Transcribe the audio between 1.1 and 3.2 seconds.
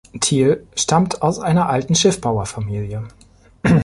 aus einer alten Schiffbauer-Familie.